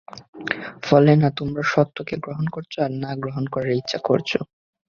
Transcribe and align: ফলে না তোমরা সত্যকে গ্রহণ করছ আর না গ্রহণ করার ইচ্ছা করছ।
ফলে 0.83 1.13
না 1.15 1.29
তোমরা 1.39 1.63
সত্যকে 1.73 2.15
গ্রহণ 2.17 2.45
করছ 2.47 2.73
আর 2.85 2.91
না 3.03 3.11
গ্রহণ 3.23 3.45
করার 3.53 3.77
ইচ্ছা 3.79 3.99
করছ। 4.07 4.31